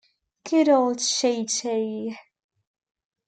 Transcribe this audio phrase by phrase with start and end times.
[0.49, 2.17] Good old Chee-Chee!